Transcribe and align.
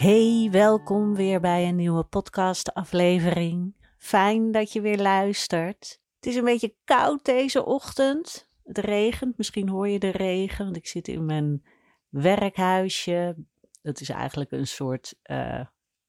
Hey, 0.00 0.48
welkom 0.50 1.14
weer 1.14 1.40
bij 1.40 1.68
een 1.68 1.76
nieuwe 1.76 2.04
podcastaflevering. 2.04 3.74
Fijn 3.98 4.52
dat 4.52 4.72
je 4.72 4.80
weer 4.80 4.98
luistert. 4.98 6.00
Het 6.16 6.26
is 6.26 6.36
een 6.36 6.44
beetje 6.44 6.74
koud 6.84 7.24
deze 7.24 7.64
ochtend. 7.64 8.50
Het 8.64 8.78
regent, 8.78 9.36
misschien 9.36 9.68
hoor 9.68 9.88
je 9.88 9.98
de 9.98 10.10
regen, 10.10 10.64
want 10.64 10.76
ik 10.76 10.86
zit 10.86 11.08
in 11.08 11.24
mijn 11.24 11.64
werkhuisje. 12.08 13.36
Dat 13.82 14.00
is 14.00 14.08
eigenlijk 14.08 14.50
een 14.50 14.66
soort 14.66 15.14
uh, 15.24 15.66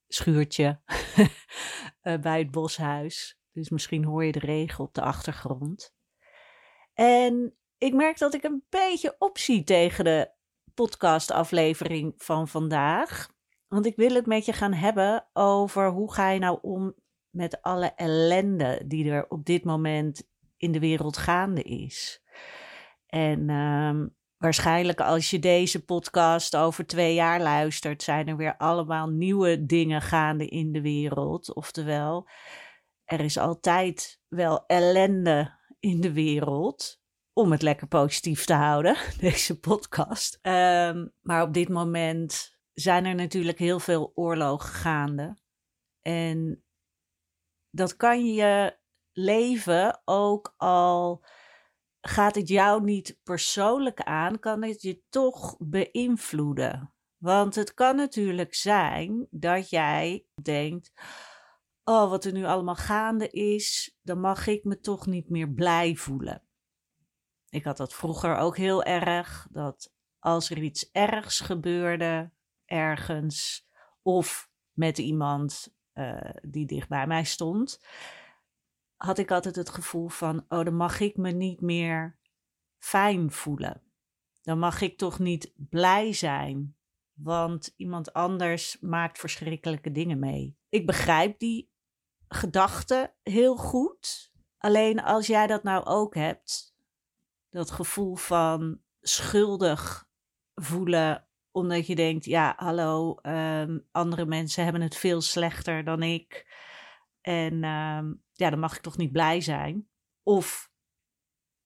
schuurtje 0.08 0.80
uh, 1.18 2.18
bij 2.22 2.40
het 2.40 2.52
boshuis. 2.52 3.40
Dus 3.52 3.70
misschien 3.70 4.06
hoor 4.06 4.26
je 4.26 4.32
de 4.32 4.40
regen 4.40 4.84
op 4.84 4.94
de 4.94 5.02
achtergrond. 5.02 5.94
En 6.94 7.56
ik 7.78 7.94
merk 7.94 8.18
dat 8.18 8.34
ik 8.34 8.44
een 8.44 8.64
beetje 8.70 9.16
opzie 9.18 9.64
tegen 9.64 10.04
de 10.04 10.32
podcastaflevering 10.74 12.14
van 12.18 12.48
vandaag. 12.48 13.40
Want 13.72 13.86
ik 13.86 13.96
wil 13.96 14.14
het 14.14 14.26
met 14.26 14.46
je 14.46 14.54
gaan 14.54 14.74
hebben 14.74 15.28
over 15.34 15.90
hoe 15.90 16.14
ga 16.14 16.30
je 16.30 16.40
nou 16.40 16.60
om 16.62 16.94
met 17.30 17.62
alle 17.62 17.94
ellende 17.96 18.82
die 18.86 19.12
er 19.12 19.26
op 19.30 19.46
dit 19.46 19.64
moment 19.64 20.30
in 20.58 20.72
de 20.72 20.80
wereld 20.80 21.18
gaande 21.18 21.62
is. 21.64 22.24
En 23.06 23.50
uh, 23.50 24.06
waarschijnlijk 24.38 25.02
als 25.02 25.30
je 25.30 25.40
deze 25.40 25.86
podcast 25.86 26.56
over 26.56 26.86
twee 26.86 27.14
jaar 27.14 27.42
luistert, 27.42 28.04
zijn 28.04 28.28
er 28.28 28.38
weer 28.38 28.58
allemaal 28.58 29.08
nieuwe 29.08 29.66
dingen 29.66 30.02
gaande 30.02 30.48
in 30.48 30.72
de 30.72 30.82
wereld. 30.82 31.54
Oftewel, 31.54 32.28
er 33.04 33.20
is 33.20 33.38
altijd 33.38 34.22
wel 34.28 34.66
ellende 34.66 35.58
in 35.80 36.02
de 36.02 36.12
wereld. 36.12 37.02
Om 37.34 37.52
het 37.52 37.62
lekker 37.62 37.88
positief 37.88 38.46
te 38.46 38.54
houden, 38.54 38.98
deze 39.20 39.60
podcast. 39.60 40.40
Um, 40.42 41.14
maar 41.22 41.42
op 41.44 41.54
dit 41.54 41.70
moment 41.70 42.60
zijn 42.74 43.06
er 43.06 43.16
natuurlijk 43.16 43.60
heel 43.60 43.80
veel 43.80 44.12
oorlogen 44.16 44.70
gaande. 44.70 45.38
En 46.02 46.64
dat 47.70 47.96
kan 47.96 48.26
je 48.26 48.78
leven 49.12 50.02
ook 50.06 50.54
al 50.58 51.24
gaat 52.02 52.36
het 52.36 52.48
jou 52.48 52.84
niet 52.84 53.20
persoonlijk 53.24 54.02
aan, 54.02 54.40
kan 54.40 54.64
het 54.64 54.82
je 54.82 55.02
toch 55.10 55.56
beïnvloeden. 55.60 56.94
Want 57.18 57.56
het 57.56 57.74
kan 57.74 57.96
natuurlijk 57.96 58.54
zijn 58.54 59.28
dat 59.30 59.70
jij 59.70 60.26
denkt: 60.42 60.92
Oh, 61.84 62.10
wat 62.10 62.26
er 62.26 62.32
nu 62.32 62.46
allemaal 62.46 62.76
gaande 62.76 63.30
is, 63.30 63.98
dan 64.02 64.20
mag 64.20 64.48
ik 64.48 64.64
me 64.64 64.80
toch 64.80 65.06
niet 65.06 65.30
meer 65.30 65.50
blij 65.50 65.96
voelen. 65.96 66.44
Ik 67.50 67.64
had 67.64 67.78
dat 67.78 67.94
vroeger 67.94 68.36
ook 68.36 68.58
heel 68.58 68.84
erg, 68.84 69.48
dat 69.52 69.94
als 70.20 70.50
er 70.50 70.58
iets 70.58 70.92
ergs 70.92 71.40
gebeurde, 71.40 72.32
ergens 72.72 73.68
of 74.02 74.50
met 74.74 74.98
iemand 74.98 75.76
uh, 75.94 76.30
die 76.42 76.66
dicht 76.66 76.90
bij 76.90 77.08
mij 77.08 77.24
stond, 77.24 77.82
had 78.96 79.18
ik 79.18 79.32
altijd 79.32 79.56
het 79.56 79.70
gevoel 79.70 80.08
van, 80.08 80.46
oh, 80.50 80.64
dan 80.64 80.76
mag 80.76 81.00
ik 81.00 81.18
me 81.18 81.32
niet 81.32 81.62
meer 81.62 82.18
fijn 82.78 83.32
voelen. 83.32 83.82
Dan 84.42 84.60
mag 84.60 84.82
ik 84.82 84.98
toch 84.98 85.20
niet 85.20 85.54
blij 85.56 86.14
zijn, 86.14 86.76
want 87.14 87.74
iemand 87.76 88.14
anders 88.14 88.80
maakt 88.80 89.20
verschrikkelijke 89.20 89.92
dingen 89.92 90.20
mee. 90.20 90.58
Ik 90.70 90.86
begrijp 90.86 91.40
die 91.40 91.72
gedachte 92.28 93.14
heel 93.24 93.56
goed. 93.56 94.32
Alleen 94.58 95.04
als 95.04 95.28
jij 95.28 95.48
dat 95.48 95.64
nou 95.64 95.86
ook 95.86 96.16
hebt, 96.16 96.76
dat 97.50 97.72
gevoel 97.72 98.16
van 98.16 98.82
schuldig 99.02 100.10
voelen 100.56 101.28
omdat 101.52 101.88
je 101.88 101.96
denkt, 101.96 102.26
ja, 102.26 102.54
hallo, 102.58 103.18
um, 103.22 103.88
andere 103.92 104.26
mensen 104.26 104.64
hebben 104.64 104.82
het 104.82 104.96
veel 104.96 105.22
slechter 105.22 105.84
dan 105.84 106.04
ik. 106.04 106.48
En 107.22 107.54
um, 107.54 108.24
ja, 108.34 108.50
dan 108.50 108.60
mag 108.60 108.76
ik 108.76 108.82
toch 108.82 108.98
niet 108.98 109.12
blij 109.12 109.42
zijn. 109.42 109.90
Of 110.24 110.72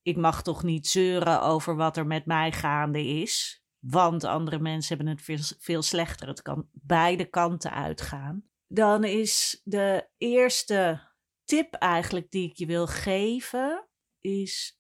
ik 0.02 0.18
mag 0.18 0.44
toch 0.44 0.64
niet 0.64 0.88
zeuren 0.88 1.42
over 1.42 1.76
wat 1.76 1.98
er 1.98 2.08
met 2.08 2.26
mij 2.26 2.52
gaande 2.52 3.06
is. 3.06 3.64
Want 3.80 4.24
andere 4.24 4.60
mensen 4.60 4.96
hebben 4.96 5.16
het 5.16 5.24
veel, 5.24 5.58
veel 5.60 5.82
slechter. 5.82 6.28
Het 6.28 6.42
kan 6.42 6.70
beide 6.72 7.26
kanten 7.26 7.72
uitgaan. 7.72 8.50
Dan 8.68 9.04
is 9.04 9.62
de 9.64 10.10
eerste 10.18 11.12
tip 11.44 11.74
eigenlijk 11.74 12.32
die 12.32 12.50
ik 12.50 12.58
je 12.58 12.66
wil 12.66 12.88
geven, 12.88 13.88
is 14.20 14.80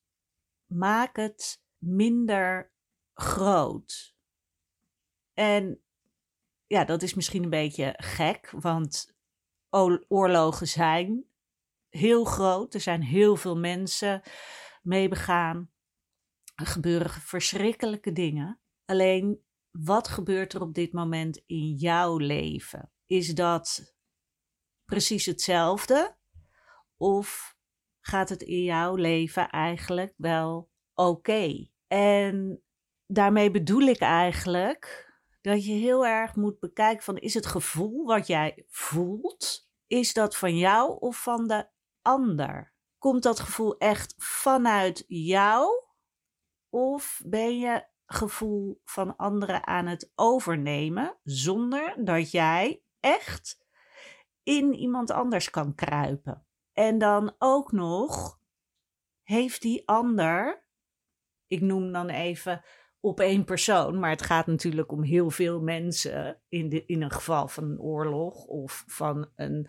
maak 0.66 1.16
het 1.16 1.62
minder 1.78 2.74
groot. 3.14 4.15
En 5.36 5.82
ja, 6.68 6.86
dat 6.86 7.02
is 7.02 7.14
misschien 7.14 7.44
een 7.44 7.50
beetje 7.50 7.94
gek, 7.98 8.52
want 8.52 9.16
oorlogen 10.08 10.68
zijn 10.68 11.26
heel 11.90 12.26
groot. 12.26 12.74
Er 12.74 12.82
zijn 12.82 13.02
heel 13.02 13.36
veel 13.36 13.58
mensen 13.58 14.22
mee 14.82 15.08
begaan. 15.08 15.72
Er 16.56 16.66
gebeuren 16.66 17.10
verschrikkelijke 17.10 18.12
dingen. 18.12 18.60
Alleen, 18.86 19.44
wat 19.72 20.08
gebeurt 20.08 20.54
er 20.54 20.62
op 20.62 20.74
dit 20.74 20.94
moment 20.94 21.44
in 21.46 21.74
jouw 21.74 22.18
leven? 22.18 22.92
Is 23.06 23.34
dat 23.36 23.96
precies 24.86 25.26
hetzelfde? 25.26 26.18
Of 26.98 27.58
gaat 28.00 28.30
het 28.30 28.42
in 28.42 28.64
jouw 28.64 28.96
leven 28.96 29.50
eigenlijk 29.50 30.14
wel 30.18 30.70
oké? 30.94 31.70
En 31.88 32.64
daarmee 33.06 33.52
bedoel 33.52 33.82
ik 33.82 34.00
eigenlijk 34.00 35.05
dat 35.46 35.66
je 35.66 35.72
heel 35.72 36.06
erg 36.06 36.36
moet 36.36 36.60
bekijken 36.60 37.04
van 37.04 37.18
is 37.18 37.34
het 37.34 37.46
gevoel 37.46 38.06
wat 38.06 38.28
jij 38.28 38.66
voelt, 38.68 39.70
is 39.88 40.14
dat 40.14 40.38
van 40.38 40.58
jou 40.58 41.00
of 41.00 41.22
van 41.22 41.48
de 41.48 41.68
ander? 42.02 42.74
Komt 42.98 43.24
dat 43.24 43.40
gevoel 43.40 43.78
echt 43.78 44.14
vanuit 44.18 45.04
jou 45.08 45.84
of 46.70 47.22
ben 47.26 47.60
je 47.60 47.86
gevoel 48.06 48.82
van 48.86 49.16
anderen 49.16 49.68
aan 49.68 49.86
het 49.86 50.12
overnemen 50.16 51.18
zonder 51.24 52.06
dat 52.06 52.32
jij 52.32 52.82
echt 53.00 53.66
in 54.44 54.74
iemand 54.74 55.12
anders 55.12 55.50
kan 55.50 55.76
kruipen? 55.76 56.46
En 56.74 56.98
dan 56.98 57.36
ook 57.38 57.72
nog 57.72 58.40
heeft 59.24 59.62
die 59.62 59.88
ander, 59.88 60.68
ik 61.48 61.62
noem 61.62 61.92
dan 61.92 62.10
even 62.10 62.64
op 63.06 63.20
één 63.20 63.44
persoon, 63.44 64.00
maar 64.00 64.10
het 64.10 64.22
gaat 64.22 64.48
natuurlijk 64.48 64.92
om 64.92 65.04
heel 65.04 65.30
veel 65.30 65.62
mensen 65.62 66.42
in, 66.48 66.70
de, 66.70 66.86
in 66.86 67.02
een 67.02 67.12
geval 67.12 67.48
van 67.48 67.64
een 67.64 67.80
oorlog 67.80 68.46
of 68.46 68.84
van 68.88 69.30
een 69.36 69.68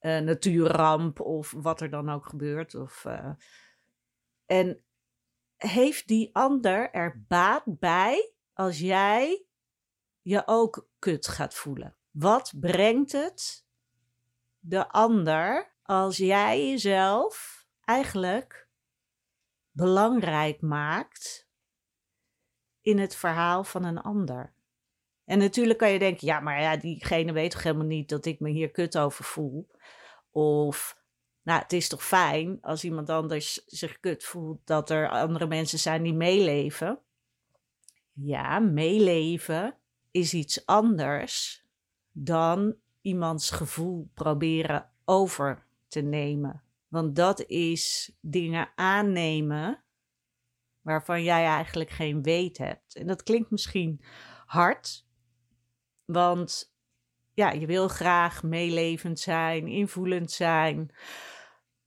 natuurramp 0.00 1.20
of 1.20 1.54
wat 1.56 1.80
er 1.80 1.90
dan 1.90 2.10
ook 2.10 2.26
gebeurt. 2.26 2.74
Of, 2.74 3.04
uh, 3.04 3.30
en 4.46 4.84
heeft 5.56 6.06
die 6.08 6.34
ander 6.34 6.90
er 6.90 7.24
baat 7.28 7.78
bij 7.78 8.32
als 8.52 8.78
jij 8.78 9.46
je 10.20 10.42
ook 10.46 10.88
kut 10.98 11.26
gaat 11.26 11.54
voelen? 11.54 11.96
Wat 12.10 12.52
brengt 12.60 13.12
het 13.12 13.66
de 14.58 14.88
ander 14.88 15.74
als 15.82 16.16
jij 16.16 16.68
jezelf 16.70 17.66
eigenlijk 17.80 18.68
belangrijk 19.70 20.60
maakt 20.60 21.43
in 22.84 22.98
het 22.98 23.16
verhaal 23.16 23.64
van 23.64 23.84
een 23.84 24.00
ander. 24.00 24.52
En 25.24 25.38
natuurlijk 25.38 25.78
kan 25.78 25.90
je 25.90 25.98
denken, 25.98 26.26
ja, 26.26 26.40
maar 26.40 26.60
ja, 26.60 26.76
diegene 26.76 27.32
weet 27.32 27.50
toch 27.50 27.62
helemaal 27.62 27.86
niet 27.86 28.08
dat 28.08 28.24
ik 28.24 28.40
me 28.40 28.50
hier 28.50 28.70
kut 28.70 28.98
over 28.98 29.24
voel. 29.24 29.70
Of, 30.30 30.98
nou, 31.42 31.62
het 31.62 31.72
is 31.72 31.88
toch 31.88 32.04
fijn 32.04 32.58
als 32.60 32.84
iemand 32.84 33.10
anders 33.10 33.64
zich 33.66 34.00
kut 34.00 34.24
voelt 34.24 34.60
dat 34.64 34.90
er 34.90 35.08
andere 35.08 35.46
mensen 35.46 35.78
zijn 35.78 36.02
die 36.02 36.14
meeleven. 36.14 36.98
Ja, 38.12 38.58
meeleven 38.58 39.76
is 40.10 40.34
iets 40.34 40.66
anders 40.66 41.64
dan 42.12 42.76
iemands 43.00 43.50
gevoel 43.50 44.10
proberen 44.14 44.90
over 45.04 45.66
te 45.88 46.00
nemen. 46.00 46.62
Want 46.88 47.16
dat 47.16 47.44
is 47.46 48.12
dingen 48.20 48.68
aannemen 48.74 49.83
waarvan 50.84 51.22
jij 51.22 51.44
eigenlijk 51.44 51.90
geen 51.90 52.22
weet 52.22 52.58
hebt. 52.58 52.96
En 52.96 53.06
dat 53.06 53.22
klinkt 53.22 53.50
misschien 53.50 54.00
hard, 54.46 55.06
want 56.04 56.74
ja, 57.34 57.50
je 57.50 57.66
wil 57.66 57.88
graag 57.88 58.42
meelevend 58.42 59.20
zijn, 59.20 59.66
invoelend 59.66 60.30
zijn. 60.30 60.94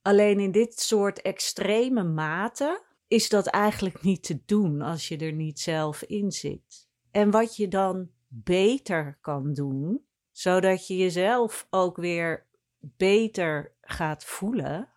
Alleen 0.02 0.40
in 0.40 0.52
dit 0.52 0.80
soort 0.80 1.22
extreme 1.22 2.04
mate 2.04 2.84
is 3.08 3.30
dat 3.30 3.48
eigenlijk 3.48 4.02
niet 4.02 4.24
te 4.24 4.42
doen 4.46 4.82
als 4.82 5.08
je 5.08 5.18
er 5.18 5.34
niet 5.34 5.60
zelf 5.60 6.04
in 6.04 6.32
zit. 6.32 6.88
En 7.12 7.32
wat 7.32 7.56
je 7.56 7.68
dan 7.68 8.10
beter 8.28 9.18
kan 9.22 9.54
doen, 9.54 10.06
zodat 10.32 10.88
je 10.88 10.98
jezelf 10.98 11.68
ook 11.70 11.98
weer 11.98 12.46
beter 12.80 13.76
gaat 13.82 14.26
voelen, 14.26 14.90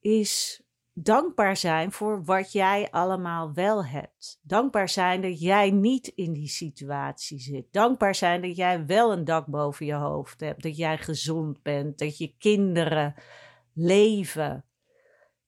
is 0.00 0.62
dankbaar 0.92 1.56
zijn 1.56 1.92
voor 1.92 2.24
wat 2.24 2.52
jij 2.52 2.90
allemaal 2.90 3.52
wel 3.52 3.84
hebt. 3.84 4.38
Dankbaar 4.42 4.88
zijn 4.88 5.22
dat 5.22 5.40
jij 5.40 5.70
niet 5.70 6.06
in 6.06 6.32
die 6.32 6.48
situatie 6.48 7.38
zit. 7.38 7.72
Dankbaar 7.72 8.14
zijn 8.14 8.42
dat 8.42 8.56
jij 8.56 8.86
wel 8.86 9.12
een 9.12 9.24
dak 9.24 9.46
boven 9.46 9.86
je 9.86 9.94
hoofd 9.94 10.40
hebt. 10.40 10.62
Dat 10.62 10.76
jij 10.76 10.98
gezond 10.98 11.62
bent. 11.62 11.98
Dat 11.98 12.18
je 12.18 12.34
kinderen 12.38 13.14
leven. 13.74 14.64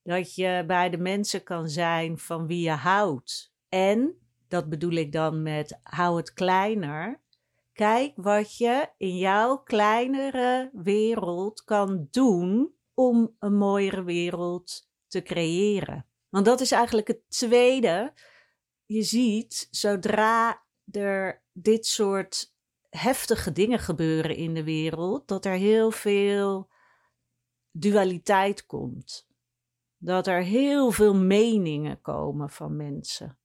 Dat 0.03 0.35
je 0.35 0.65
bij 0.67 0.91
de 0.91 0.99
mensen 0.99 1.43
kan 1.43 1.69
zijn 1.69 2.19
van 2.19 2.47
wie 2.47 2.61
je 2.61 2.71
houdt. 2.71 3.55
En, 3.69 4.15
dat 4.49 4.69
bedoel 4.69 4.93
ik 4.93 5.12
dan 5.12 5.43
met 5.43 5.81
hou 5.83 6.17
het 6.17 6.33
kleiner. 6.33 7.21
Kijk 7.73 8.12
wat 8.17 8.56
je 8.56 8.89
in 8.97 9.17
jouw 9.17 9.56
kleinere 9.56 10.71
wereld 10.73 11.65
kan 11.65 12.09
doen 12.11 12.75
om 12.94 13.37
een 13.39 13.56
mooiere 13.56 14.03
wereld 14.03 14.91
te 15.12 15.23
creëren. 15.23 16.06
Want 16.29 16.44
dat 16.44 16.61
is 16.61 16.70
eigenlijk 16.70 17.09
het 17.09 17.31
tweede. 17.31 18.12
Je 18.85 19.03
ziet, 19.03 19.69
zodra 19.70 20.64
er 20.91 21.44
dit 21.53 21.87
soort 21.87 22.55
heftige 22.88 23.53
dingen 23.53 23.79
gebeuren 23.79 24.37
in 24.37 24.55
de 24.55 24.64
wereld, 24.64 25.29
dat 25.29 25.44
er 25.44 25.56
heel 25.56 25.91
veel 25.91 26.70
dualiteit 27.70 28.67
komt. 28.67 29.29
Dat 29.97 30.26
er 30.26 30.43
heel 30.43 30.91
veel 30.91 31.15
meningen 31.15 32.00
komen 32.00 32.50
van 32.50 32.76
mensen. 32.76 33.38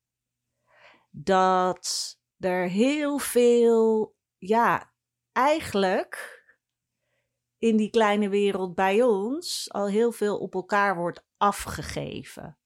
Dat 1.09 2.17
er 2.37 2.69
heel 2.69 3.17
veel, 3.17 4.15
ja, 4.37 4.93
eigenlijk 5.31 6.36
in 7.57 7.77
die 7.77 7.89
kleine 7.89 8.29
wereld 8.29 8.75
bij 8.75 9.03
ons 9.03 9.71
al 9.71 9.87
heel 9.87 10.11
veel 10.11 10.37
op 10.37 10.53
elkaar 10.53 10.95
wordt 10.95 11.25
afgegeven. 11.37 12.57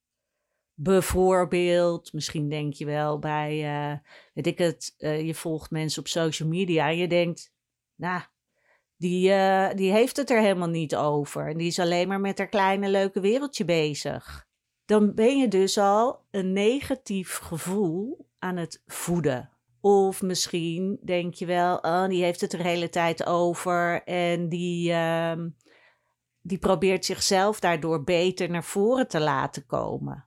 Bijvoorbeeld, 0.73 2.13
misschien 2.13 2.49
denk 2.49 2.73
je 2.73 2.85
wel 2.85 3.19
bij, 3.19 3.81
uh, 3.91 3.97
weet 4.33 4.47
ik 4.47 4.57
het, 4.57 4.95
uh, 4.97 5.21
je 5.21 5.35
volgt 5.35 5.71
mensen 5.71 5.99
op 6.01 6.07
social 6.07 6.49
media 6.49 6.89
en 6.89 6.97
je 6.97 7.07
denkt, 7.07 7.53
nou, 7.95 8.21
die, 8.97 9.29
uh, 9.29 9.69
die 9.73 9.91
heeft 9.91 10.17
het 10.17 10.29
er 10.29 10.41
helemaal 10.41 10.69
niet 10.69 10.95
over. 10.95 11.47
En 11.47 11.57
die 11.57 11.67
is 11.67 11.79
alleen 11.79 12.07
maar 12.07 12.19
met 12.19 12.37
haar 12.37 12.49
kleine 12.49 12.89
leuke 12.89 13.19
wereldje 13.19 13.65
bezig. 13.65 14.47
Dan 14.85 15.13
ben 15.13 15.37
je 15.37 15.47
dus 15.47 15.77
al 15.77 16.25
een 16.31 16.53
negatief 16.53 17.37
gevoel 17.37 18.27
aan 18.39 18.57
het 18.57 18.81
voeden. 18.85 19.49
Of 19.81 20.21
misschien 20.21 20.99
denk 21.03 21.33
je 21.33 21.45
wel, 21.45 21.77
oh, 21.77 22.07
die 22.07 22.23
heeft 22.23 22.41
het 22.41 22.53
er 22.53 22.57
de 22.57 22.67
hele 22.67 22.89
tijd 22.89 23.25
over 23.25 24.03
en 24.03 24.49
die, 24.49 24.91
uh, 24.91 25.33
die 26.41 26.57
probeert 26.57 27.05
zichzelf 27.05 27.59
daardoor 27.59 28.03
beter 28.03 28.49
naar 28.49 28.63
voren 28.63 29.07
te 29.07 29.19
laten 29.19 29.65
komen. 29.65 30.25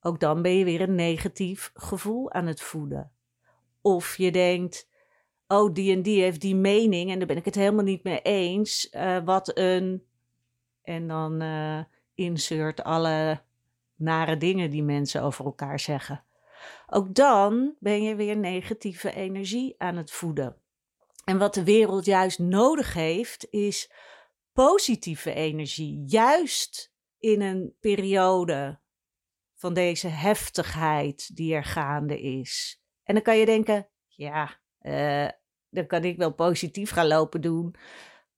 Ook 0.00 0.20
dan 0.20 0.42
ben 0.42 0.56
je 0.56 0.64
weer 0.64 0.80
een 0.80 0.94
negatief 0.94 1.70
gevoel 1.74 2.32
aan 2.32 2.46
het 2.46 2.62
voeden. 2.62 3.12
Of 3.80 4.16
je 4.16 4.32
denkt, 4.32 4.88
oh, 5.46 5.74
die 5.74 5.92
en 5.92 6.02
die 6.02 6.22
heeft 6.22 6.40
die 6.40 6.56
mening 6.56 7.10
en 7.10 7.18
daar 7.18 7.26
ben 7.26 7.36
ik 7.36 7.44
het 7.44 7.54
helemaal 7.54 7.84
niet 7.84 8.04
mee 8.04 8.22
eens. 8.22 8.88
Uh, 8.92 9.24
wat 9.24 9.58
een. 9.58 10.04
En 10.82 11.08
dan 11.08 11.42
uh, 11.42 11.80
insert 12.14 12.82
alle 12.82 13.40
nare 13.96 14.36
dingen 14.36 14.70
die 14.70 14.82
mensen 14.82 15.22
over 15.22 15.44
elkaar 15.44 15.80
zeggen. 15.80 16.24
Ook 16.86 17.14
dan 17.14 17.76
ben 17.78 18.02
je 18.02 18.14
weer 18.14 18.36
negatieve 18.36 19.14
energie 19.14 19.74
aan 19.78 19.96
het 19.96 20.10
voeden. 20.10 20.56
En 21.24 21.38
wat 21.38 21.54
de 21.54 21.64
wereld 21.64 22.04
juist 22.04 22.38
nodig 22.38 22.94
heeft, 22.94 23.46
is 23.50 23.92
positieve 24.52 25.32
energie. 25.32 26.02
Juist 26.06 26.92
in 27.18 27.40
een 27.40 27.76
periode 27.80 28.80
van 29.54 29.74
deze 29.74 30.08
heftigheid 30.08 31.36
die 31.36 31.54
er 31.54 31.64
gaande 31.64 32.20
is. 32.20 32.82
En 33.02 33.14
dan 33.14 33.22
kan 33.22 33.38
je 33.38 33.46
denken, 33.46 33.88
ja, 34.06 34.60
uh, 34.80 35.28
dan 35.70 35.86
kan 35.86 36.04
ik 36.04 36.16
wel 36.16 36.34
positief 36.34 36.90
gaan 36.90 37.06
lopen 37.06 37.40
doen, 37.40 37.74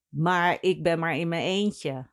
maar 0.09 0.59
ik 0.61 0.82
ben 0.82 0.99
maar 0.99 1.17
in 1.17 1.29
mijn 1.29 1.44
eentje. 1.44 2.11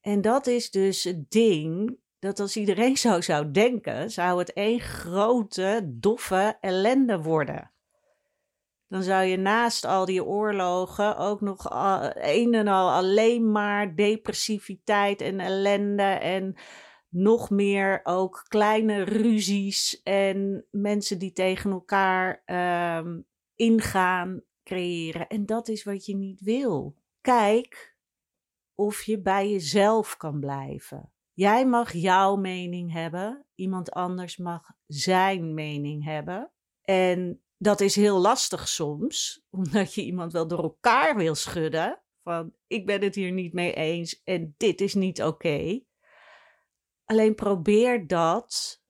En 0.00 0.20
dat 0.20 0.46
is 0.46 0.70
dus 0.70 1.04
het 1.04 1.30
ding 1.30 1.98
dat 2.22 2.40
als 2.40 2.56
iedereen 2.56 2.96
zo 2.96 3.20
zou 3.20 3.50
denken, 3.50 4.10
zou 4.10 4.38
het 4.38 4.52
één 4.52 4.80
grote, 4.80 5.80
doffe 5.84 6.56
ellende 6.60 7.22
worden. 7.22 7.70
Dan 8.88 9.02
zou 9.02 9.24
je 9.24 9.36
naast 9.36 9.84
al 9.84 10.04
die 10.04 10.24
oorlogen 10.24 11.16
ook 11.16 11.40
nog 11.40 11.64
een 12.14 12.54
en 12.54 12.68
al 12.68 12.90
alleen 12.90 13.50
maar 13.52 13.94
depressiviteit 13.94 15.20
en 15.20 15.40
ellende 15.40 16.02
en 16.02 16.54
nog 17.08 17.50
meer 17.50 18.00
ook 18.02 18.44
kleine 18.48 19.02
ruzies 19.02 20.02
en 20.02 20.66
mensen 20.70 21.18
die 21.18 21.32
tegen 21.32 21.70
elkaar 21.70 22.42
um, 22.98 23.26
ingaan 23.54 24.42
creëren. 24.64 25.28
En 25.28 25.46
dat 25.46 25.68
is 25.68 25.84
wat 25.84 26.06
je 26.06 26.16
niet 26.16 26.40
wil. 26.40 26.96
Kijk 27.20 27.96
of 28.74 29.02
je 29.02 29.20
bij 29.20 29.50
jezelf 29.50 30.16
kan 30.16 30.40
blijven. 30.40 31.11
Jij 31.32 31.66
mag 31.66 31.92
jouw 31.92 32.36
mening 32.36 32.92
hebben, 32.92 33.46
iemand 33.54 33.90
anders 33.90 34.36
mag 34.36 34.70
zijn 34.86 35.54
mening 35.54 36.04
hebben. 36.04 36.52
En 36.82 37.42
dat 37.56 37.80
is 37.80 37.96
heel 37.96 38.18
lastig 38.18 38.68
soms, 38.68 39.42
omdat 39.50 39.94
je 39.94 40.04
iemand 40.04 40.32
wel 40.32 40.48
door 40.48 40.62
elkaar 40.62 41.16
wil 41.16 41.34
schudden. 41.34 42.02
Van 42.22 42.52
ik 42.66 42.86
ben 42.86 43.02
het 43.02 43.14
hier 43.14 43.32
niet 43.32 43.52
mee 43.52 43.74
eens 43.74 44.22
en 44.24 44.54
dit 44.56 44.80
is 44.80 44.94
niet 44.94 45.22
oké. 45.22 45.80
Alleen 47.04 47.34
probeer 47.34 48.06
dat 48.06 48.82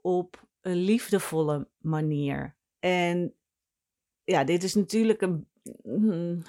op 0.00 0.48
een 0.60 0.76
liefdevolle 0.76 1.68
manier. 1.78 2.56
En 2.78 3.34
ja, 4.24 4.44
dit 4.44 4.62
is 4.62 4.74
natuurlijk 4.74 5.22
een. 5.22 5.48
Hmm, 5.82 6.42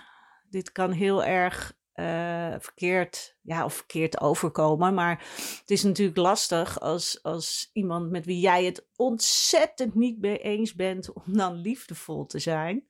dit 0.49 0.71
kan 0.71 0.91
heel 0.91 1.23
erg 1.23 1.76
uh, 1.99 2.55
verkeerd, 2.59 3.37
ja, 3.41 3.65
of 3.65 3.73
verkeerd 3.73 4.21
overkomen. 4.21 4.93
Maar 4.93 5.19
het 5.59 5.71
is 5.71 5.83
natuurlijk 5.83 6.17
lastig 6.17 6.79
als, 6.79 7.23
als 7.23 7.69
iemand 7.73 8.09
met 8.09 8.25
wie 8.25 8.39
jij 8.39 8.65
het 8.65 8.87
ontzettend 8.95 9.95
niet 9.95 10.19
mee 10.19 10.37
eens 10.37 10.73
bent 10.75 11.13
om 11.23 11.23
dan 11.25 11.53
liefdevol 11.53 12.25
te 12.25 12.39
zijn. 12.39 12.87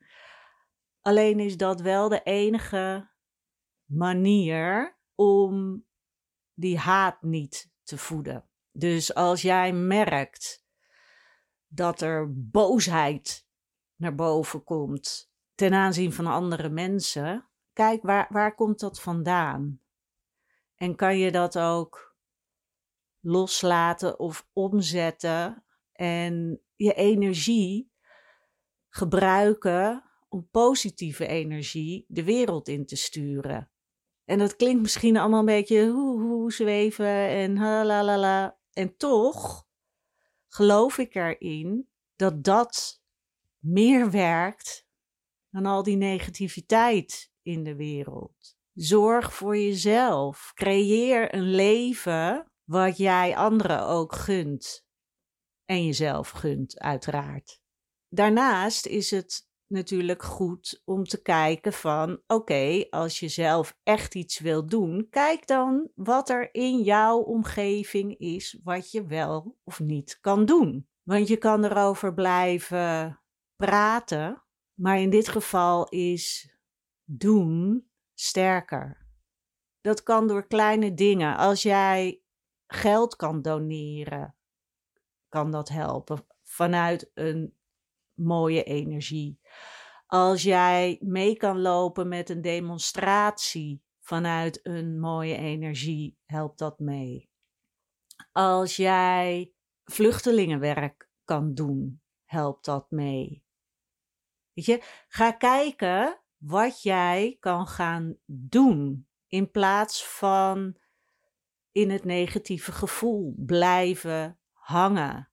Alleen 1.01 1.39
is 1.39 1.57
dat 1.57 1.81
wel 1.81 2.09
de 2.09 2.23
enige 2.23 3.09
manier 3.85 4.97
om 5.15 5.85
die 6.53 6.77
haat 6.77 7.21
niet 7.21 7.71
te 7.83 7.97
voeden. 7.97 8.49
Dus 8.71 9.13
als 9.13 9.41
jij 9.41 9.73
merkt 9.73 10.65
dat 11.67 12.01
er 12.01 12.33
boosheid 12.33 13.47
naar 13.95 14.15
boven 14.15 14.63
komt 14.63 15.31
ten 15.55 15.73
aanzien 15.73 16.13
van 16.13 16.27
andere 16.27 16.69
mensen, 16.69 17.49
kijk, 17.77 18.03
waar, 18.03 18.27
waar 18.29 18.55
komt 18.55 18.79
dat 18.79 19.01
vandaan? 19.01 19.81
En 20.75 20.95
kan 20.95 21.17
je 21.17 21.31
dat 21.31 21.59
ook 21.59 22.15
loslaten 23.19 24.19
of 24.19 24.47
omzetten 24.53 25.63
en 25.91 26.61
je 26.75 26.93
energie 26.93 27.91
gebruiken 28.89 30.03
om 30.29 30.47
positieve 30.51 31.27
energie 31.27 32.05
de 32.07 32.23
wereld 32.23 32.67
in 32.67 32.85
te 32.85 32.95
sturen? 32.95 33.71
En 34.25 34.37
dat 34.37 34.55
klinkt 34.55 34.81
misschien 34.81 35.17
allemaal 35.17 35.39
een 35.39 35.45
beetje 35.45 35.89
hoe, 35.89 36.21
hoe 36.21 36.51
zweven 36.51 37.29
en 37.29 37.57
la 37.83 38.57
En 38.73 38.97
toch 38.97 39.67
geloof 40.47 40.97
ik 40.97 41.15
erin 41.15 41.89
dat 42.15 42.43
dat 42.43 43.01
meer 43.59 44.11
werkt 44.11 44.87
dan 45.49 45.65
al 45.65 45.83
die 45.83 45.97
negativiteit 45.97 47.31
in 47.47 47.63
de 47.63 47.75
wereld. 47.75 48.55
Zorg 48.73 49.33
voor 49.33 49.57
jezelf. 49.57 50.51
Creëer 50.53 51.35
een 51.35 51.49
leven 51.51 52.51
wat 52.63 52.97
jij 52.97 53.35
anderen 53.35 53.85
ook 53.85 54.15
gunt. 54.15 54.85
En 55.65 55.85
jezelf 55.85 56.29
gunt, 56.29 56.79
uiteraard. 56.79 57.61
Daarnaast 58.09 58.85
is 58.85 59.11
het 59.11 59.47
natuurlijk 59.67 60.23
goed 60.23 60.81
om 60.85 61.03
te 61.03 61.21
kijken 61.21 61.73
van 61.73 62.21
oké, 62.27 62.85
als 62.89 63.19
je 63.19 63.27
zelf 63.27 63.77
echt 63.83 64.15
iets 64.15 64.39
wil 64.39 64.65
doen, 64.65 65.07
kijk 65.09 65.47
dan 65.47 65.91
wat 65.95 66.29
er 66.29 66.53
in 66.53 66.81
jouw 66.81 67.17
omgeving 67.17 68.17
is 68.17 68.59
wat 68.63 68.91
je 68.91 69.05
wel 69.05 69.57
of 69.63 69.79
niet 69.79 70.17
kan 70.21 70.45
doen. 70.45 70.87
Want 71.03 71.27
je 71.27 71.37
kan 71.37 71.63
erover 71.63 72.13
blijven 72.13 73.19
praten, 73.55 74.43
maar 74.73 74.99
in 74.99 75.09
dit 75.09 75.27
geval 75.27 75.89
is 75.89 76.56
doen 77.09 77.87
sterker. 78.13 79.05
Dat 79.81 80.03
kan 80.03 80.27
door 80.27 80.47
kleine 80.47 80.93
dingen. 80.93 81.37
Als 81.37 81.61
jij 81.61 82.21
geld 82.67 83.15
kan 83.15 83.41
doneren, 83.41 84.35
kan 85.29 85.51
dat 85.51 85.69
helpen 85.69 86.25
vanuit 86.43 87.11
een 87.13 87.57
mooie 88.13 88.63
energie. 88.63 89.39
Als 90.07 90.43
jij 90.43 90.97
mee 91.01 91.37
kan 91.37 91.61
lopen 91.61 92.07
met 92.07 92.29
een 92.29 92.41
demonstratie 92.41 93.83
vanuit 93.99 94.59
een 94.63 94.99
mooie 94.99 95.35
energie, 95.35 96.17
helpt 96.25 96.59
dat 96.59 96.79
mee. 96.79 97.29
Als 98.31 98.75
jij 98.75 99.53
vluchtelingenwerk 99.83 101.09
kan 101.23 101.53
doen, 101.53 102.01
helpt 102.25 102.65
dat 102.65 102.91
mee. 102.91 103.45
Weet 104.53 104.65
je, 104.65 104.83
ga 105.07 105.31
kijken 105.31 106.21
wat 106.37 106.81
jij 106.81 107.37
kan 107.39 107.67
gaan 107.67 108.17
doen 108.25 109.07
in 109.27 109.51
plaats 109.51 110.05
van 110.05 110.77
in 111.71 111.89
het 111.89 112.05
negatieve 112.05 112.71
gevoel 112.71 113.33
blijven 113.37 114.39
hangen. 114.51 115.31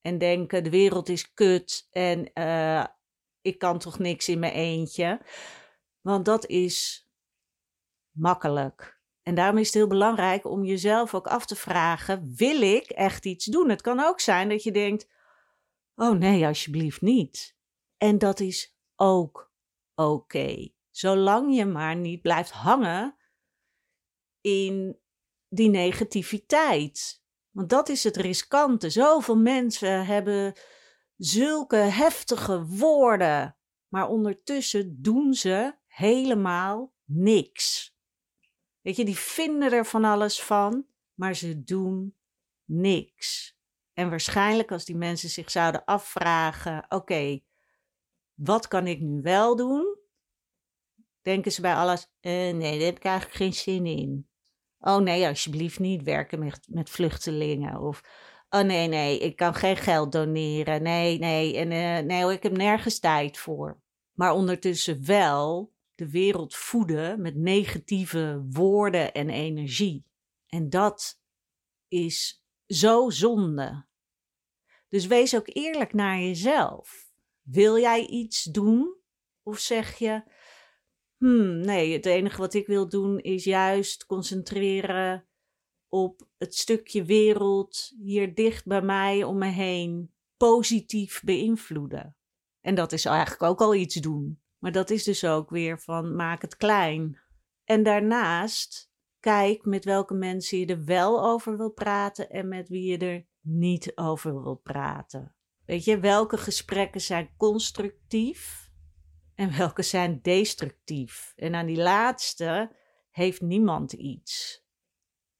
En 0.00 0.18
denken, 0.18 0.64
de 0.64 0.70
wereld 0.70 1.08
is 1.08 1.32
kut 1.34 1.88
en 1.90 2.30
uh, 2.34 2.84
ik 3.40 3.58
kan 3.58 3.78
toch 3.78 3.98
niks 3.98 4.28
in 4.28 4.38
mijn 4.38 4.52
eentje. 4.52 5.20
Want 6.00 6.24
dat 6.24 6.46
is 6.46 7.08
makkelijk. 8.10 9.00
En 9.22 9.34
daarom 9.34 9.58
is 9.58 9.66
het 9.66 9.74
heel 9.74 9.86
belangrijk 9.86 10.44
om 10.44 10.64
jezelf 10.64 11.14
ook 11.14 11.26
af 11.26 11.46
te 11.46 11.56
vragen: 11.56 12.32
wil 12.36 12.62
ik 12.62 12.90
echt 12.90 13.26
iets 13.26 13.44
doen? 13.44 13.68
Het 13.68 13.80
kan 13.80 14.00
ook 14.00 14.20
zijn 14.20 14.48
dat 14.48 14.62
je 14.62 14.72
denkt: 14.72 15.08
oh 15.94 16.18
nee, 16.18 16.46
alsjeblieft 16.46 17.00
niet. 17.00 17.56
En 17.96 18.18
dat 18.18 18.40
is 18.40 18.76
ook 18.96 19.49
oké. 20.08 20.68
Zolang 20.90 21.56
je 21.56 21.64
maar 21.64 21.96
niet 21.96 22.22
blijft 22.22 22.50
hangen 22.50 23.16
in 24.40 24.98
die 25.48 25.68
negativiteit. 25.68 27.22
Want 27.50 27.68
dat 27.68 27.88
is 27.88 28.04
het 28.04 28.16
riskante. 28.16 28.90
Zoveel 28.90 29.36
mensen 29.36 30.06
hebben 30.06 30.54
zulke 31.16 31.76
heftige 31.76 32.66
woorden, 32.66 33.56
maar 33.88 34.08
ondertussen 34.08 35.02
doen 35.02 35.34
ze 35.34 35.74
helemaal 35.86 36.94
niks. 37.04 37.94
Weet 38.80 38.96
je, 38.96 39.04
die 39.04 39.18
vinden 39.18 39.72
er 39.72 39.86
van 39.86 40.04
alles 40.04 40.42
van, 40.42 40.86
maar 41.14 41.34
ze 41.34 41.62
doen 41.62 42.16
niks. 42.64 43.58
En 43.92 44.10
waarschijnlijk 44.10 44.72
als 44.72 44.84
die 44.84 44.96
mensen 44.96 45.28
zich 45.28 45.50
zouden 45.50 45.84
afvragen: 45.84 46.84
oké, 46.88 47.40
wat 48.42 48.68
kan 48.68 48.86
ik 48.86 49.00
nu 49.00 49.20
wel 49.22 49.56
doen? 49.56 49.98
Denken 51.22 51.52
ze 51.52 51.60
bij 51.60 51.74
alles: 51.74 52.06
uh, 52.20 52.32
nee, 52.32 52.78
daar 52.78 52.86
heb 52.86 52.96
ik 52.96 53.04
eigenlijk 53.04 53.36
geen 53.36 53.52
zin 53.52 53.86
in. 53.86 54.28
Oh 54.78 54.98
nee, 54.98 55.26
alsjeblieft 55.26 55.78
niet 55.78 56.02
werken 56.02 56.38
met, 56.38 56.66
met 56.68 56.90
vluchtelingen. 56.90 57.80
Of 57.80 58.02
oh 58.48 58.60
nee, 58.60 58.88
nee, 58.88 59.18
ik 59.18 59.36
kan 59.36 59.54
geen 59.54 59.76
geld 59.76 60.12
doneren. 60.12 60.82
Nee, 60.82 61.18
nee, 61.18 61.56
en, 61.56 61.70
uh, 61.70 61.98
nee, 61.98 62.32
ik 62.32 62.42
heb 62.42 62.56
nergens 62.56 62.98
tijd 62.98 63.38
voor. 63.38 63.80
Maar 64.12 64.32
ondertussen 64.32 65.06
wel 65.06 65.72
de 65.94 66.10
wereld 66.10 66.54
voeden 66.54 67.20
met 67.20 67.36
negatieve 67.36 68.46
woorden 68.50 69.12
en 69.12 69.30
energie. 69.30 70.04
En 70.46 70.70
dat 70.70 71.20
is 71.88 72.44
zo 72.66 73.10
zonde. 73.10 73.86
Dus 74.88 75.06
wees 75.06 75.36
ook 75.36 75.48
eerlijk 75.52 75.92
naar 75.92 76.18
jezelf. 76.18 77.09
Wil 77.42 77.78
jij 77.78 78.06
iets 78.06 78.42
doen? 78.42 78.96
Of 79.42 79.58
zeg 79.58 79.98
je, 79.98 80.22
hmm, 81.16 81.60
nee, 81.60 81.92
het 81.92 82.06
enige 82.06 82.40
wat 82.40 82.54
ik 82.54 82.66
wil 82.66 82.88
doen 82.88 83.18
is 83.18 83.44
juist 83.44 84.06
concentreren 84.06 85.28
op 85.88 86.28
het 86.38 86.54
stukje 86.54 87.04
wereld 87.04 87.92
hier 87.98 88.34
dicht 88.34 88.66
bij 88.66 88.82
mij 88.82 89.24
om 89.24 89.38
me 89.38 89.46
heen 89.46 90.14
positief 90.36 91.22
beïnvloeden. 91.24 92.16
En 92.60 92.74
dat 92.74 92.92
is 92.92 93.04
eigenlijk 93.04 93.42
ook 93.42 93.60
al 93.60 93.74
iets 93.74 93.94
doen. 93.94 94.42
Maar 94.58 94.72
dat 94.72 94.90
is 94.90 95.04
dus 95.04 95.24
ook 95.24 95.50
weer 95.50 95.80
van 95.80 96.16
maak 96.16 96.42
het 96.42 96.56
klein. 96.56 97.20
En 97.64 97.82
daarnaast 97.82 98.92
kijk 99.20 99.64
met 99.64 99.84
welke 99.84 100.14
mensen 100.14 100.58
je 100.58 100.66
er 100.66 100.84
wel 100.84 101.24
over 101.24 101.56
wil 101.56 101.70
praten 101.70 102.30
en 102.30 102.48
met 102.48 102.68
wie 102.68 102.90
je 102.90 102.98
er 102.98 103.26
niet 103.40 103.96
over 103.96 104.42
wil 104.42 104.54
praten. 104.54 105.34
Weet 105.70 105.84
je, 105.84 106.00
welke 106.00 106.36
gesprekken 106.36 107.00
zijn 107.00 107.34
constructief 107.36 108.70
en 109.34 109.56
welke 109.56 109.82
zijn 109.82 110.22
destructief? 110.22 111.32
En 111.36 111.54
aan 111.54 111.66
die 111.66 111.76
laatste 111.76 112.76
heeft 113.10 113.40
niemand 113.40 113.92
iets. 113.92 114.64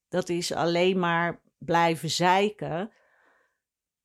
Dat 0.08 0.28
is 0.28 0.52
alleen 0.52 0.98
maar 0.98 1.42
blijven 1.58 2.10
zeiken 2.10 2.92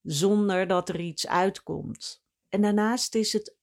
zonder 0.02 0.68
dat 0.68 0.90
er 0.90 1.00
iets 1.00 1.28
uitkomt. 1.28 2.26
En 2.50 2.62
daarnaast 2.62 3.16
is 3.16 3.34
het 3.34 3.58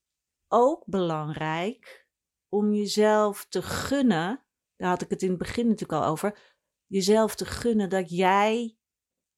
ook 0.49 0.85
belangrijk 0.87 2.07
om 2.49 2.75
jezelf 2.75 3.47
te 3.49 3.62
gunnen. 3.62 4.45
Daar 4.76 4.88
had 4.88 5.02
ik 5.02 5.11
het 5.11 5.23
in 5.23 5.28
het 5.28 5.38
begin 5.38 5.69
natuurlijk 5.69 6.02
al 6.02 6.11
over. 6.11 6.38
Jezelf 6.87 7.35
te 7.35 7.45
gunnen 7.45 7.88
dat 7.88 8.11
jij 8.11 8.76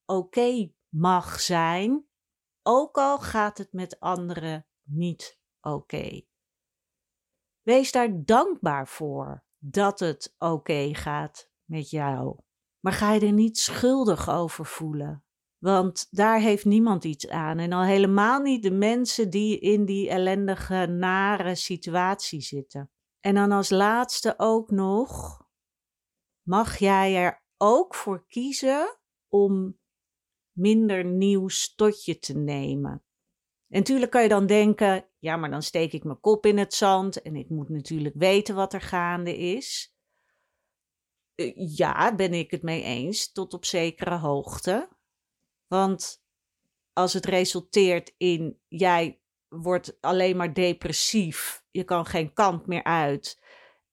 oké 0.05 0.73
mag 0.89 1.41
zijn, 1.41 2.09
ook 2.67 2.97
al 2.97 3.19
gaat 3.19 3.59
het 3.59 3.73
met 3.73 4.01
anderen 4.01 4.67
niet 4.83 5.39
oké. 5.61 6.23
Wees 7.63 7.93
daar 7.93 8.25
dankbaar 8.25 8.89
voor 8.89 9.45
dat 9.59 10.01
het 10.01 10.35
oké 10.39 10.95
gaat 10.95 11.51
met 11.65 11.91
jou. 11.91 12.39
Maar 12.81 12.93
ga 12.93 13.13
je 13.13 13.27
er 13.27 13.33
niet 13.33 13.59
schuldig 13.59 14.31
over 14.31 14.67
voelen. 14.67 15.25
Want 15.59 16.07
daar 16.11 16.41
heeft 16.41 16.65
niemand 16.65 17.05
iets 17.05 17.29
aan. 17.29 17.59
En 17.59 17.73
al 17.73 17.83
helemaal 17.83 18.41
niet 18.41 18.63
de 18.63 18.71
mensen 18.71 19.31
die 19.31 19.59
in 19.59 19.85
die 19.85 20.09
ellendige, 20.09 20.87
nare 20.87 21.55
situatie 21.55 22.41
zitten. 22.41 22.91
En 23.21 23.35
dan 23.35 23.53
als 23.53 23.71
laatste 23.71 24.35
ook 24.37 24.71
nog: 24.71 25.43
mag 26.43 26.79
jij 26.79 27.17
er 27.17 27.45
ook 27.57 27.95
voor 27.95 28.27
kiezen 28.27 28.99
om 29.29 29.79
minder 30.55 31.05
nieuws 31.05 31.75
tot 31.75 32.05
je 32.05 32.19
te 32.19 32.35
nemen. 32.35 33.03
En 33.69 33.79
natuurlijk 33.79 34.11
kan 34.11 34.23
je 34.23 34.29
dan 34.29 34.47
denken: 34.47 35.09
ja, 35.19 35.37
maar 35.37 35.51
dan 35.51 35.63
steek 35.63 35.93
ik 35.93 36.05
mijn 36.05 36.21
kop 36.21 36.47
in 36.47 36.59
het 36.59 36.75
zand 36.75 37.23
en 37.23 37.37
ik 37.37 37.49
moet 37.49 37.69
natuurlijk 37.69 38.15
weten 38.19 38.55
wat 38.55 38.73
er 38.73 38.81
gaande 38.81 39.37
is. 39.37 39.95
Eh, 41.35 41.53
ja, 41.77 42.15
ben 42.15 42.35
ik 42.35 42.51
het 42.51 42.63
mee 42.63 42.83
eens, 42.83 43.33
tot 43.33 43.55
op 43.55 43.65
zekere 43.65 44.17
hoogte. 44.17 44.89
Want 45.67 46.23
als 46.93 47.13
het 47.13 47.27
resulteert 47.27 48.15
in 48.17 48.61
jij 48.69 49.21
wordt 49.49 50.01
alleen 50.01 50.37
maar 50.37 50.55
depressief, 50.55 51.65
je 51.71 51.85
kan 51.85 52.07
geen 52.07 52.33
kant 52.33 52.67
meer 52.67 52.85
uit. 52.85 53.43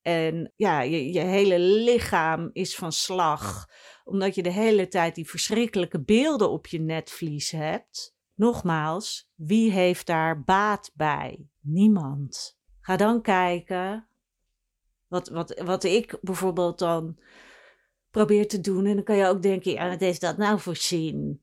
En 0.01 0.53
ja, 0.55 0.81
je, 0.81 1.20
hele 1.20 1.60
lichaam 1.60 2.50
is 2.53 2.75
van 2.75 2.91
slag, 2.91 3.70
omdat 4.03 4.36
je 4.36 4.43
de 4.43 4.51
hele 4.51 4.88
tijd 4.88 5.15
die 5.15 5.29
verschrikkelijke 5.29 6.03
beelden 6.03 6.50
op 6.50 6.67
je 6.67 6.79
netvlies 6.79 7.51
hebt. 7.51 8.15
Nogmaals, 8.36 9.31
wie 9.36 9.72
heeft 9.72 10.08
daar 10.08 10.43
baat 10.43 10.91
bij? 10.93 11.48
Niemand. 11.60 12.60
Ga 12.81 12.96
dan 12.96 13.22
kijken 13.22 14.08
wat, 15.08 15.29
wat, 15.29 15.62
wat 15.65 15.84
ik 15.84 16.17
bijvoorbeeld 16.22 16.79
dan 16.79 17.20
probeer 18.12 18.48
te 18.48 18.62
doen. 18.62 18.86
En 18.86 18.96
dan 18.96 19.03
kan 19.03 19.17
je 19.17 19.25
ook 19.25 19.41
denken, 19.41 19.72
ja, 19.72 19.89
wat 19.89 20.01
is 20.01 20.20
dat 20.20 20.38
nou 20.38 20.60
voor 20.60 20.75
zin? 20.75 21.41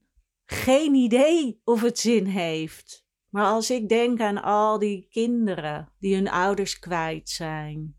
geen 0.51 0.95
idee 0.95 1.61
of 1.65 1.81
het 1.81 1.99
zin 1.99 2.25
heeft. 2.25 3.07
Maar 3.29 3.45
als 3.45 3.71
ik 3.71 3.89
denk 3.89 4.21
aan 4.21 4.43
al 4.43 4.79
die 4.79 5.07
kinderen 5.11 5.93
die 5.99 6.15
hun 6.15 6.29
ouders 6.29 6.79
kwijt 6.79 7.29
zijn 7.29 7.97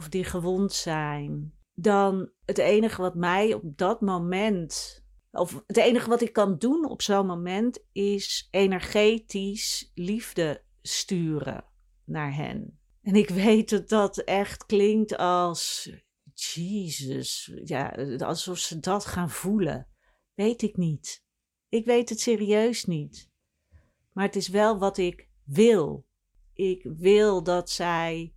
of 0.00 0.08
die 0.08 0.24
gewond 0.24 0.72
zijn, 0.72 1.54
dan 1.74 2.30
het 2.44 2.58
enige 2.58 3.02
wat 3.02 3.14
mij 3.14 3.54
op 3.54 3.76
dat 3.76 4.00
moment, 4.00 5.02
of 5.30 5.62
het 5.66 5.76
enige 5.76 6.08
wat 6.08 6.20
ik 6.20 6.32
kan 6.32 6.58
doen 6.58 6.88
op 6.88 7.02
zo'n 7.02 7.26
moment, 7.26 7.84
is 7.92 8.48
energetisch 8.50 9.90
liefde 9.94 10.62
sturen 10.82 11.64
naar 12.04 12.34
hen. 12.34 12.80
En 13.02 13.14
ik 13.14 13.28
weet 13.28 13.70
dat 13.70 13.88
dat 13.88 14.18
echt 14.18 14.66
klinkt 14.66 15.16
als 15.16 15.90
Jezus, 16.34 17.52
ja, 17.64 17.88
alsof 18.18 18.58
ze 18.58 18.80
dat 18.80 19.04
gaan 19.04 19.30
voelen. 19.30 19.86
Weet 20.34 20.62
ik 20.62 20.76
niet. 20.76 21.24
Ik 21.68 21.84
weet 21.84 22.08
het 22.08 22.20
serieus 22.20 22.84
niet. 22.84 23.30
Maar 24.12 24.24
het 24.24 24.36
is 24.36 24.48
wel 24.48 24.78
wat 24.78 24.98
ik 24.98 25.28
wil. 25.44 26.06
Ik 26.54 26.82
wil 26.96 27.42
dat 27.42 27.70
zij 27.70 28.34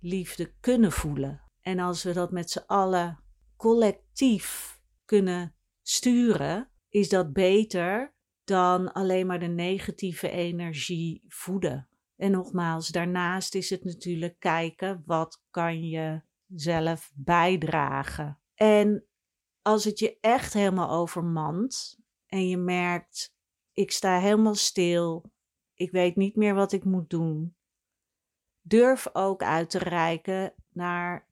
liefde 0.00 0.54
kunnen 0.60 0.92
voelen. 0.92 1.42
En 1.60 1.78
als 1.78 2.02
we 2.02 2.12
dat 2.12 2.30
met 2.30 2.50
z'n 2.50 2.64
allen 2.66 3.22
collectief 3.56 4.80
kunnen 5.04 5.54
sturen, 5.82 6.70
is 6.88 7.08
dat 7.08 7.32
beter 7.32 8.14
dan 8.44 8.92
alleen 8.92 9.26
maar 9.26 9.40
de 9.40 9.46
negatieve 9.46 10.30
energie 10.30 11.24
voeden. 11.28 11.88
En 12.16 12.30
nogmaals, 12.30 12.88
daarnaast 12.88 13.54
is 13.54 13.70
het 13.70 13.84
natuurlijk 13.84 14.38
kijken 14.38 15.02
wat 15.06 15.42
kan 15.50 15.88
je 15.88 16.22
zelf 16.46 17.12
bijdragen. 17.14 18.38
En 18.54 19.06
als 19.62 19.84
het 19.84 19.98
je 19.98 20.18
echt 20.20 20.52
helemaal 20.52 20.90
overmand, 20.90 21.98
en 22.26 22.48
je 22.48 22.56
merkt, 22.56 23.34
ik 23.72 23.90
sta 23.90 24.18
helemaal 24.18 24.54
stil, 24.54 25.30
ik 25.74 25.90
weet 25.90 26.16
niet 26.16 26.36
meer 26.36 26.54
wat 26.54 26.72
ik 26.72 26.84
moet 26.84 27.10
doen. 27.10 27.56
Durf 28.68 29.08
ook 29.12 29.42
uit 29.42 29.70
te 29.70 29.78
reiken 29.78 30.54
naar 30.72 31.28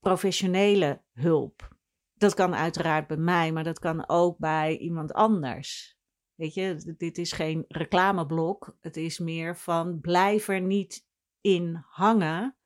professionele 0.00 1.02
hulp. 1.12 1.76
Dat 2.14 2.34
kan 2.34 2.54
uiteraard 2.54 3.06
bij 3.06 3.16
mij, 3.16 3.52
maar 3.52 3.64
dat 3.64 3.78
kan 3.78 4.08
ook 4.08 4.38
bij 4.38 4.76
iemand 4.76 5.12
anders. 5.12 5.98
Weet 6.34 6.54
je, 6.54 6.94
dit 6.98 7.18
is 7.18 7.32
geen 7.32 7.64
reclameblok. 7.68 8.76
Het 8.80 8.96
is 8.96 9.18
meer 9.18 9.56
van 9.56 10.00
blijf 10.00 10.48
er 10.48 10.60
niet 10.60 11.06
in 11.40 11.84
hangen. 11.88 12.56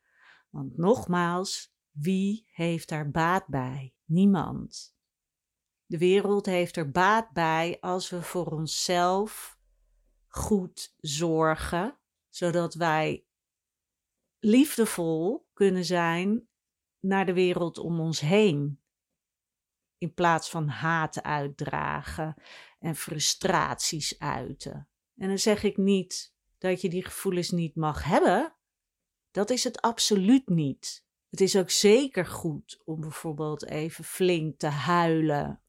Want 0.50 0.76
nogmaals, 0.76 1.74
wie 1.90 2.48
heeft 2.52 2.88
daar 2.88 3.10
baat 3.10 3.46
bij? 3.46 3.94
Niemand. 4.04 4.96
De 5.86 5.98
wereld 5.98 6.46
heeft 6.46 6.76
er 6.76 6.90
baat 6.90 7.30
bij 7.32 7.76
als 7.80 8.10
we 8.10 8.22
voor 8.22 8.46
onszelf 8.46 9.58
goed 10.26 10.94
zorgen, 11.00 11.98
zodat 12.28 12.74
wij 12.74 13.25
liefdevol 14.46 15.48
kunnen 15.52 15.84
zijn 15.84 16.48
naar 17.00 17.26
de 17.26 17.32
wereld 17.32 17.78
om 17.78 18.00
ons 18.00 18.20
heen. 18.20 18.80
In 19.98 20.14
plaats 20.14 20.50
van 20.50 20.68
haat 20.68 21.22
uitdragen 21.22 22.42
en 22.78 22.96
frustraties 22.96 24.18
uiten. 24.18 24.88
En 25.16 25.28
dan 25.28 25.38
zeg 25.38 25.62
ik 25.62 25.76
niet 25.76 26.34
dat 26.58 26.80
je 26.80 26.88
die 26.88 27.04
gevoelens 27.04 27.50
niet 27.50 27.74
mag 27.74 28.04
hebben. 28.04 28.56
Dat 29.30 29.50
is 29.50 29.64
het 29.64 29.80
absoluut 29.80 30.48
niet. 30.48 31.04
Het 31.30 31.40
is 31.40 31.56
ook 31.56 31.70
zeker 31.70 32.26
goed 32.26 32.82
om 32.84 33.00
bijvoorbeeld 33.00 33.66
even 33.66 34.04
flink 34.04 34.58
te 34.58 34.66
huilen 34.66 35.62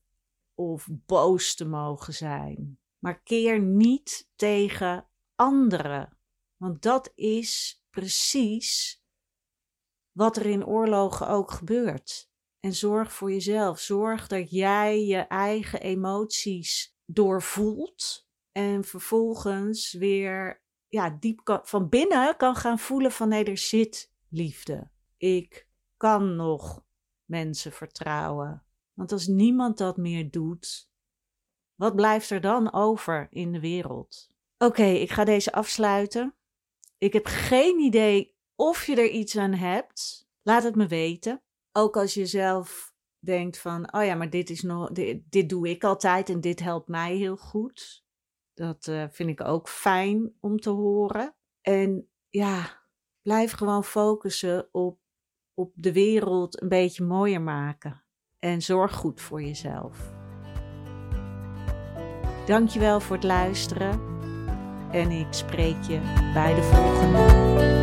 of 0.55 0.87
boos 0.91 1.55
te 1.55 1.65
mogen 1.65 2.13
zijn. 2.13 2.79
Maar 2.99 3.21
keer 3.21 3.59
niet 3.59 4.29
tegen 4.35 5.09
anderen, 5.35 6.17
want 6.57 6.81
dat 6.81 7.11
is 7.15 7.76
precies 7.89 9.01
wat 10.11 10.37
er 10.37 10.45
in 10.45 10.65
oorlogen 10.65 11.27
ook 11.27 11.51
gebeurt. 11.51 12.29
En 12.59 12.73
zorg 12.73 13.13
voor 13.13 13.31
jezelf. 13.31 13.79
Zorg 13.79 14.27
dat 14.27 14.51
jij 14.51 15.05
je 15.05 15.17
eigen 15.17 15.81
emoties 15.81 16.95
doorvoelt 17.05 18.27
en 18.51 18.83
vervolgens 18.83 19.93
weer 19.93 20.61
ja, 20.87 21.17
diep 21.19 21.59
van 21.63 21.89
binnen 21.89 22.37
kan 22.37 22.55
gaan 22.55 22.79
voelen 22.79 23.11
van 23.11 23.29
nee, 23.29 23.43
er 23.43 23.57
zit 23.57 24.11
liefde. 24.29 24.89
Ik 25.17 25.67
kan 25.97 26.35
nog 26.35 26.83
mensen 27.25 27.71
vertrouwen. 27.71 28.63
Want 28.93 29.11
als 29.11 29.27
niemand 29.27 29.77
dat 29.77 29.97
meer 29.97 30.31
doet, 30.31 30.89
wat 31.75 31.95
blijft 31.95 32.29
er 32.29 32.41
dan 32.41 32.73
over 32.73 33.27
in 33.29 33.51
de 33.51 33.59
wereld? 33.59 34.29
Oké, 34.57 34.83
ik 34.83 35.11
ga 35.11 35.23
deze 35.23 35.51
afsluiten. 35.51 36.35
Ik 36.97 37.13
heb 37.13 37.25
geen 37.25 37.79
idee 37.79 38.35
of 38.55 38.85
je 38.85 38.95
er 38.95 39.09
iets 39.09 39.37
aan 39.37 39.53
hebt. 39.53 40.29
Laat 40.41 40.63
het 40.63 40.75
me 40.75 40.87
weten. 40.87 41.43
Ook 41.71 41.97
als 41.97 42.13
je 42.13 42.25
zelf 42.25 42.95
denkt 43.19 43.57
van, 43.57 43.93
oh 43.93 44.05
ja, 44.05 44.15
maar 44.15 44.29
dit, 44.29 44.49
is 44.49 44.61
nog, 44.61 44.91
dit, 44.91 45.49
doe 45.49 45.69
ik 45.69 45.83
altijd 45.83 46.29
en 46.29 46.41
dit 46.41 46.59
helpt 46.59 46.87
mij 46.87 47.15
heel 47.15 47.37
goed. 47.37 48.05
Dat 48.53 48.87
uh, 48.87 49.03
vind 49.09 49.29
ik 49.29 49.41
ook 49.41 49.69
fijn 49.69 50.33
om 50.39 50.59
te 50.59 50.69
horen. 50.69 51.35
En 51.61 52.09
ja, 52.29 52.83
blijf 53.21 53.51
gewoon 53.51 53.83
focussen 53.83 54.69
op, 54.71 54.99
op 55.53 55.73
de 55.75 55.93
wereld 55.93 56.61
een 56.61 56.69
beetje 56.69 57.03
mooier 57.03 57.41
maken. 57.41 58.03
En 58.39 58.61
zorg 58.61 58.93
goed 58.93 59.21
voor 59.21 59.41
jezelf. 59.41 60.15
Dankjewel 62.45 62.99
voor 62.99 63.15
het 63.15 63.25
luisteren. 63.25 64.06
En 64.91 65.11
ik 65.11 65.27
spreek 65.29 65.75
je 65.87 65.99
bij 66.33 66.53
de 66.55 66.61
volgende. 66.61 67.76